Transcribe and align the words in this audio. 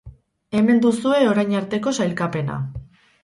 Hemen 0.59 0.79
duzue 0.85 1.19
orain 1.33 1.53
arteko 1.61 1.95
sailkapena. 1.99 2.57